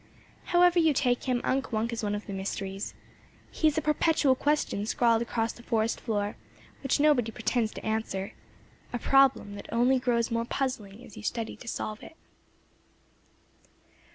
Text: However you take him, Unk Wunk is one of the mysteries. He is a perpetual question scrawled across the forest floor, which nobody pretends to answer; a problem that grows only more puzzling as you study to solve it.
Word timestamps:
However 0.45 0.79
you 0.79 0.95
take 0.95 1.25
him, 1.25 1.41
Unk 1.43 1.71
Wunk 1.71 1.93
is 1.93 2.01
one 2.01 2.15
of 2.15 2.25
the 2.25 2.33
mysteries. 2.33 2.95
He 3.51 3.67
is 3.67 3.77
a 3.77 3.83
perpetual 3.83 4.33
question 4.33 4.87
scrawled 4.87 5.21
across 5.21 5.53
the 5.53 5.61
forest 5.61 6.01
floor, 6.01 6.37
which 6.81 6.99
nobody 6.99 7.31
pretends 7.31 7.71
to 7.73 7.85
answer; 7.85 8.33
a 8.91 8.97
problem 8.97 9.53
that 9.53 9.67
grows 9.67 9.71
only 9.71 10.01
more 10.35 10.45
puzzling 10.45 11.05
as 11.05 11.17
you 11.17 11.21
study 11.21 11.55
to 11.55 11.67
solve 11.67 12.01
it. 12.01 12.15